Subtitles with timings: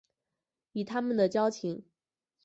[0.71, 1.85] 以他们的交情